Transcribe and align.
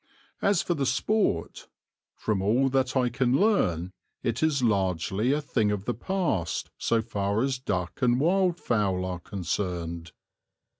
As 0.41 0.63
for 0.63 0.73
the 0.73 0.87
sport, 0.87 1.67
from 2.15 2.41
all 2.41 2.69
that 2.69 2.97
I 2.97 3.09
can 3.09 3.35
learn 3.39 3.91
it 4.23 4.41
is 4.41 4.63
largely 4.63 5.31
a 5.31 5.39
thing 5.41 5.69
of 5.69 5.85
the 5.85 5.93
past 5.93 6.71
so 6.79 7.03
far 7.03 7.43
as 7.43 7.59
duck 7.59 8.01
and 8.01 8.19
wildfowl 8.19 9.05
are 9.05 9.19
concerned. 9.19 10.11